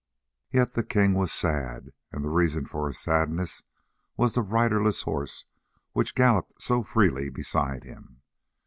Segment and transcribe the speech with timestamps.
[0.51, 3.61] Yet the king was sad, and the reason for his sadness
[4.17, 5.45] was the riderless horse
[5.91, 8.23] which galloped so freely beside him.